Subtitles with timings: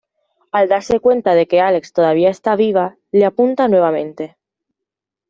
[0.51, 4.35] Al darse cuenta de que Alex todavía está viva, le apunta nuevamente.